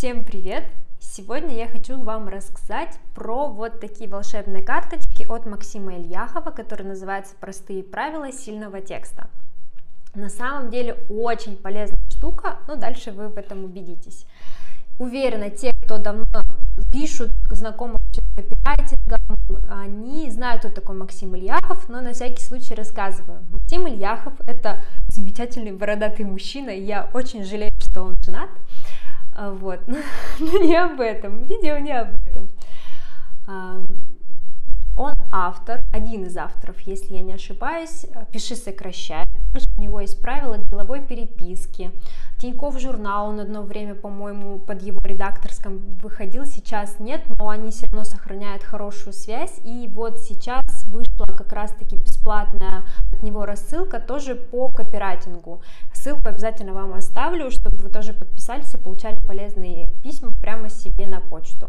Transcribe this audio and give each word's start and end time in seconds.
привет! 0.00 0.64
Сегодня 0.98 1.54
я 1.54 1.68
хочу 1.68 2.00
вам 2.00 2.26
рассказать 2.26 2.98
про 3.14 3.48
вот 3.48 3.80
такие 3.80 4.08
волшебные 4.08 4.62
карточки 4.62 5.26
от 5.28 5.44
Максима 5.44 5.98
Ильяхова, 5.98 6.52
которые 6.52 6.88
называются 6.88 7.34
«Простые 7.38 7.82
правила 7.82 8.32
сильного 8.32 8.80
текста». 8.80 9.28
На 10.14 10.30
самом 10.30 10.70
деле 10.70 10.96
очень 11.10 11.54
полезная 11.54 11.98
штука, 12.08 12.60
но 12.66 12.76
дальше 12.76 13.12
вы 13.12 13.28
в 13.28 13.36
этом 13.36 13.62
убедитесь. 13.64 14.24
Уверена, 14.98 15.50
те, 15.50 15.72
кто 15.84 15.98
давно 15.98 16.24
пишут, 16.90 17.32
знакомы 17.50 17.98
с 18.12 18.36
копирайтингом, 18.36 19.20
они 19.68 20.30
знают, 20.30 20.60
кто 20.60 20.70
такой 20.70 20.96
Максим 20.96 21.36
Ильяхов, 21.36 21.90
но 21.90 22.00
на 22.00 22.14
всякий 22.14 22.42
случай 22.42 22.74
рассказываю. 22.74 23.42
Максим 23.50 23.86
Ильяхов– 23.86 24.32
это 24.46 24.82
замечательный 25.08 25.72
бородатый 25.72 26.24
мужчина, 26.24 26.70
и 26.70 26.82
я 26.82 27.10
очень 27.12 27.44
жалею, 27.44 27.72
что 27.80 28.02
он 28.02 28.16
женат. 28.24 28.48
А, 29.32 29.52
вот, 29.52 29.80
но 30.38 30.58
не 30.58 30.76
об 30.76 31.00
этом, 31.00 31.44
видео 31.44 31.78
не 31.78 31.92
об 31.92 32.14
этом. 32.26 32.48
Он 34.96 35.14
автор, 35.30 35.80
один 35.92 36.24
из 36.24 36.36
авторов, 36.36 36.80
если 36.80 37.14
я 37.14 37.22
не 37.22 37.32
ошибаюсь, 37.32 38.06
«Пиши, 38.32 38.56
сокращай». 38.56 39.24
У 39.76 39.80
него 39.80 40.00
есть 40.00 40.20
правила 40.20 40.58
деловой 40.58 41.00
переписки. 41.00 41.90
Тиньков 42.38 42.78
журнал, 42.78 43.28
он 43.28 43.40
одно 43.40 43.62
время, 43.62 43.94
по-моему, 43.94 44.58
под 44.58 44.82
его 44.82 45.00
редакторском 45.02 45.78
выходил, 46.02 46.46
сейчас 46.46 47.00
нет, 47.00 47.22
но 47.38 47.48
они 47.48 47.70
все 47.70 47.86
равно 47.86 48.04
сохраняют 48.04 48.62
хорошую 48.62 49.12
связь. 49.12 49.58
И 49.64 49.88
вот 49.92 50.20
сейчас 50.20 50.84
вышла 50.84 51.24
как 51.24 51.52
раз-таки 51.52 51.96
бесплатная 51.96 52.84
от 53.12 53.22
него 53.22 53.44
рассылка 53.44 54.00
тоже 54.00 54.36
по 54.36 54.70
копирайтингу. 54.70 55.62
Ссылку 55.92 56.28
обязательно 56.28 56.72
вам 56.72 56.94
оставлю, 56.94 57.50
чтобы 57.50 57.76
вы 57.78 57.90
тоже 57.90 58.12
подписались 58.12 58.74
и 58.74 58.78
получали 58.78 59.16
полезные 59.26 59.88
письма 60.02 60.32
прямо 60.32 60.70
себе 60.70 61.06
на 61.06 61.20
почту. 61.20 61.68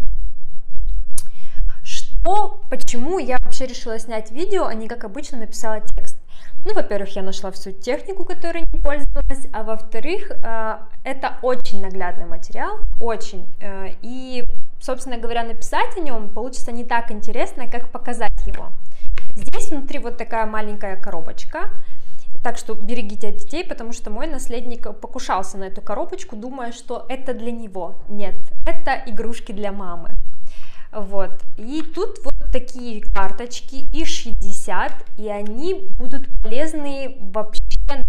Что, 2.21 2.61
почему 2.69 3.17
я 3.17 3.37
вообще 3.41 3.65
решила 3.65 3.97
снять 3.97 4.31
видео, 4.31 4.65
а 4.65 4.75
не 4.75 4.87
как 4.87 5.03
обычно 5.05 5.39
написала 5.39 5.81
текст? 5.81 6.17
Ну, 6.65 6.75
во-первых, 6.75 7.15
я 7.15 7.23
нашла 7.23 7.49
всю 7.49 7.71
технику, 7.71 8.25
которой 8.25 8.63
не 8.71 8.79
пользовалась, 8.79 9.47
а 9.51 9.63
во-вторых, 9.63 10.29
э, 10.29 10.77
это 11.03 11.37
очень 11.41 11.81
наглядный 11.81 12.25
материал, 12.25 12.77
очень. 12.99 13.47
Э, 13.59 13.95
и, 14.03 14.43
собственно 14.79 15.17
говоря, 15.17 15.43
написать 15.43 15.97
о 15.97 16.01
нем 16.01 16.29
получится 16.29 16.71
не 16.71 16.83
так 16.83 17.11
интересно, 17.11 17.67
как 17.67 17.89
показать 17.89 18.45
его. 18.45 18.67
Здесь 19.35 19.71
внутри 19.71 19.97
вот 19.97 20.17
такая 20.17 20.45
маленькая 20.45 20.97
коробочка, 20.97 21.71
так 22.43 22.59
что 22.59 22.75
берегите 22.75 23.29
от 23.29 23.37
детей, 23.37 23.63
потому 23.63 23.93
что 23.93 24.11
мой 24.11 24.27
наследник 24.27 24.95
покушался 24.99 25.57
на 25.57 25.63
эту 25.63 25.81
коробочку, 25.81 26.35
думая, 26.35 26.71
что 26.71 27.03
это 27.09 27.33
для 27.33 27.51
него. 27.51 27.95
Нет, 28.07 28.35
это 28.67 29.01
игрушки 29.07 29.51
для 29.51 29.71
мамы. 29.71 30.19
Вот. 30.91 31.31
И 31.57 31.83
тут 31.83 32.19
вот 32.23 32.33
такие 32.51 33.01
карточки, 33.01 33.87
и 33.93 34.05
60, 34.05 34.91
и 35.17 35.29
они 35.29 35.89
будут 35.97 36.27
полезны 36.41 37.15
вообще 37.33 37.61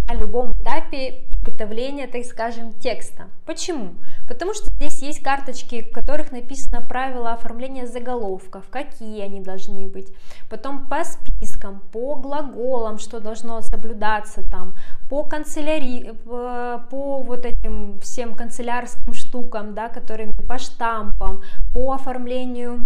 на 0.08 0.14
любом 0.14 0.52
этапе 0.52 1.24
приготовления, 1.42 2.06
так 2.06 2.24
скажем, 2.24 2.72
текста. 2.74 3.28
Почему? 3.46 3.94
Потому 4.28 4.54
что 4.54 4.70
здесь 4.76 5.02
есть 5.02 5.22
карточки, 5.22 5.82
в 5.82 5.92
которых 5.92 6.32
написано 6.32 6.80
правила 6.80 7.32
оформления 7.32 7.86
заголовков, 7.86 8.64
какие 8.70 9.22
они 9.22 9.40
должны 9.40 9.88
быть. 9.88 10.12
Потом 10.48 10.86
по 10.86 11.04
спискам, 11.04 11.82
по 11.92 12.14
глаголам, 12.16 12.98
что 12.98 13.20
должно 13.20 13.60
соблюдаться 13.60 14.42
там, 14.50 14.74
по 15.08 15.24
канцелярии, 15.24 16.12
по, 16.24 16.84
по 16.90 17.18
вот 17.18 17.44
этим 17.44 17.98
всем 18.00 18.34
канцелярским 18.34 19.12
штукам, 19.12 19.74
да, 19.74 19.88
которыми 19.88 20.32
по 20.48 20.58
штампам, 20.58 21.42
по 21.72 21.92
оформлению 21.92 22.84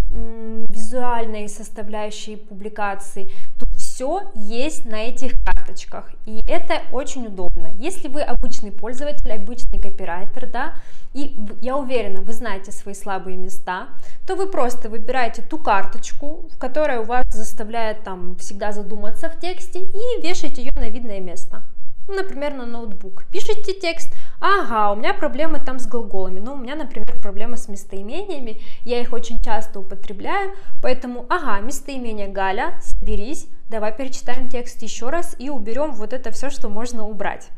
визуальной 0.69 1.49
составляющей 1.49 2.37
публикации. 2.37 3.31
Тут 3.59 3.69
все 3.97 4.31
есть 4.34 4.84
на 4.84 5.05
этих 5.05 5.43
карточках, 5.43 6.11
и 6.27 6.43
это 6.47 6.83
очень 6.93 7.29
удобно. 7.29 7.71
Если 7.79 8.09
вы 8.09 8.21
обычный 8.21 8.71
пользователь, 8.71 9.33
обычный 9.33 9.81
копирайтер, 9.81 10.51
да, 10.51 10.75
и 11.15 11.34
я 11.62 11.79
уверена, 11.79 12.21
вы 12.21 12.34
знаете 12.34 12.73
свои 12.73 12.93
слабые 12.93 13.39
места, 13.39 13.89
то 14.27 14.37
вы 14.37 14.49
просто 14.49 14.91
выбираете 14.91 15.41
ту 15.41 15.57
карточку, 15.57 16.45
которая 16.59 17.01
у 17.01 17.05
вас 17.05 17.25
заставляет 17.31 18.05
там 18.05 18.37
всегда 18.37 18.71
задуматься 18.73 19.31
в 19.31 19.41
тексте, 19.41 19.81
и 19.81 20.21
вешаете 20.23 20.61
ее 20.61 20.73
на 20.77 20.91
видное 20.91 21.21
место. 21.21 21.63
Например, 22.09 22.55
на 22.55 22.67
ноутбук. 22.67 23.25
Пишите 23.33 23.72
текст, 23.72 24.15
ага, 24.41 24.93
у 24.93 24.97
меня 24.97 25.12
проблемы 25.12 25.59
там 25.59 25.81
с 25.81 25.87
глаголами, 25.87 26.39
ну, 26.39 26.53
у 26.53 26.56
меня, 26.56 26.77
например, 26.77 27.21
проблемы 27.21 27.56
с 27.56 27.69
местоимениями, 27.69 28.61
я 28.84 29.00
их 29.00 29.12
очень 29.12 29.41
часто 29.41 29.81
употребляю, 29.81 30.53
поэтому, 30.83 31.27
ага, 31.28 31.59
местоимение 31.61 32.28
Галя, 32.28 32.78
соберись, 32.81 33.49
давай 33.69 33.93
перечитаем 33.93 34.49
текст 34.49 34.83
еще 34.83 35.11
раз 35.11 35.34
и 35.41 35.50
уберем 35.50 35.93
вот 35.93 36.12
это 36.12 36.31
все, 36.31 36.49
что 36.49 36.69
можно 36.69 37.05
убрать. 37.09 37.49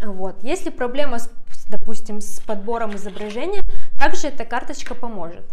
Вот. 0.00 0.42
Если 0.42 0.70
проблема, 0.70 1.18
с, 1.18 1.30
допустим, 1.68 2.20
с 2.20 2.40
подбором 2.40 2.96
изображения, 2.96 3.60
также 3.98 4.28
эта 4.28 4.44
карточка 4.44 4.94
поможет. 4.94 5.44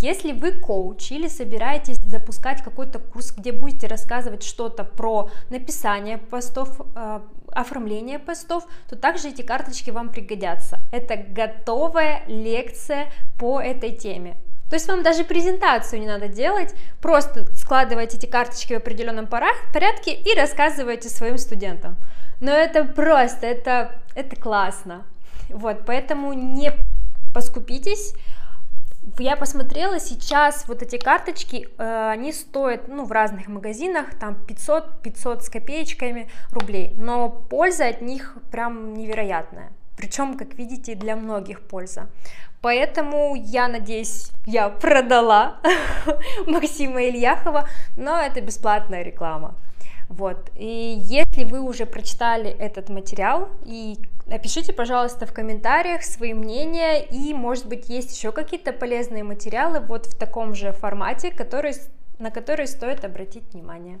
Если 0.00 0.32
вы 0.32 0.52
коуч 0.52 1.10
или 1.10 1.26
собираетесь 1.26 1.96
запускать 1.96 2.62
какой-то 2.62 2.98
курс, 2.98 3.32
где 3.34 3.50
будете 3.50 3.86
рассказывать 3.86 4.42
что-то 4.42 4.84
про 4.84 5.30
написание 5.48 6.18
постов, 6.18 6.80
э, 6.94 7.20
оформление 7.52 8.18
постов, 8.18 8.66
то 8.90 8.96
также 8.96 9.28
эти 9.28 9.40
карточки 9.40 9.90
вам 9.90 10.10
пригодятся. 10.10 10.80
Это 10.92 11.16
готовая 11.16 12.22
лекция 12.26 13.10
по 13.38 13.58
этой 13.58 13.92
теме. 13.92 14.36
То 14.68 14.74
есть 14.76 14.86
вам 14.88 15.02
даже 15.02 15.24
презентацию 15.24 16.00
не 16.00 16.06
надо 16.06 16.28
делать, 16.28 16.74
просто 17.00 17.46
складываете 17.54 18.18
эти 18.18 18.26
карточки 18.26 18.74
в 18.74 18.78
определенном 18.78 19.28
порядке 19.28 20.12
и 20.12 20.36
рассказываете 20.36 21.08
своим 21.08 21.38
студентам. 21.38 21.96
Но 22.40 22.50
это 22.50 22.84
просто, 22.84 23.46
это, 23.46 24.02
это 24.14 24.36
классно. 24.36 25.06
Вот, 25.48 25.86
поэтому 25.86 26.32
не 26.32 26.72
поскупитесь, 27.32 28.14
я 29.18 29.36
посмотрела, 29.36 30.00
сейчас 30.00 30.66
вот 30.68 30.82
эти 30.82 30.98
карточки, 30.98 31.68
э, 31.78 32.10
они 32.10 32.32
стоят, 32.32 32.88
ну, 32.88 33.04
в 33.04 33.12
разных 33.12 33.48
магазинах, 33.48 34.14
там 34.18 34.34
500, 34.46 35.02
500 35.02 35.44
с 35.44 35.48
копеечками 35.48 36.30
рублей, 36.50 36.92
но 36.96 37.28
польза 37.28 37.88
от 37.88 38.02
них 38.02 38.36
прям 38.50 38.94
невероятная. 38.94 39.72
Причем, 39.96 40.36
как 40.36 40.54
видите, 40.54 40.94
для 40.94 41.16
многих 41.16 41.60
польза. 41.62 42.08
Поэтому 42.60 43.34
я 43.36 43.68
надеюсь, 43.68 44.30
я 44.46 44.68
продала 44.68 45.60
Максима 46.46 47.04
Ильяхова, 47.04 47.68
но 47.96 48.20
это 48.20 48.40
бесплатная 48.40 49.02
реклама. 49.02 49.54
Вот. 50.08 50.50
И 50.54 50.98
если 51.00 51.44
вы 51.44 51.60
уже 51.60 51.86
прочитали 51.86 52.50
этот 52.50 52.88
материал 52.88 53.48
и 53.64 53.98
Напишите, 54.26 54.72
пожалуйста, 54.72 55.24
в 55.24 55.32
комментариях 55.32 56.02
свои 56.02 56.34
мнения 56.34 57.00
и, 57.00 57.32
может 57.32 57.68
быть, 57.68 57.88
есть 57.88 58.16
еще 58.16 58.32
какие-то 58.32 58.72
полезные 58.72 59.22
материалы 59.22 59.78
вот 59.78 60.06
в 60.06 60.16
таком 60.16 60.52
же 60.52 60.72
формате, 60.72 61.30
который, 61.30 61.74
на 62.18 62.32
которые 62.32 62.66
стоит 62.66 63.04
обратить 63.04 63.44
внимание. 63.52 64.00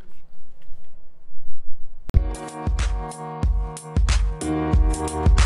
thank 4.42 5.40
you 5.40 5.45